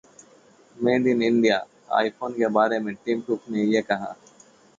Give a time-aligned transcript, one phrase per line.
[0.77, 1.59] 'made in India'
[1.99, 4.15] iPhone के बारे में टिम कुक ने ये कहा